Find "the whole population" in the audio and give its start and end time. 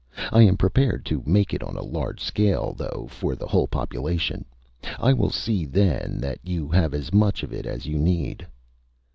3.35-4.45